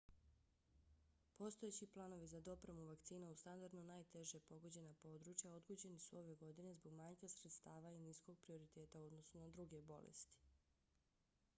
[1.39, 6.97] postojeći planovi za dopremu vakcina u standardno najteže pogođena područja odgođeni su ove godine zbog
[7.03, 10.43] manjka sredstava i niskog prioriteta u odnosu na druge bolesti